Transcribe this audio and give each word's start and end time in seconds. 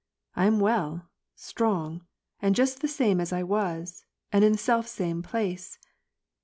I 0.35 0.47
am 0.47 0.59
well, 0.59 1.11
strong, 1.35 2.07
and 2.41 2.55
just 2.55 2.81
the 2.81 2.87
same 2.87 3.21
as 3.21 3.31
I 3.31 3.43
was, 3.43 4.03
and 4.31 4.43
in 4.43 4.53
the 4.53 4.57
self 4.57 4.87
same 4.87 5.21
place 5.21 5.77